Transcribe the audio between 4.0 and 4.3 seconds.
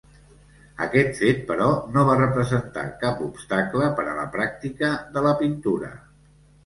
per a la